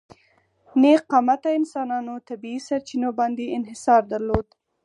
نېغ 0.81 0.99
قامته 1.11 1.49
انسانانو 1.59 2.13
طبیعي 2.29 2.59
سرچینو 2.67 3.09
باندې 3.19 3.53
انحصار 3.57 4.01
درلود. 4.11 4.47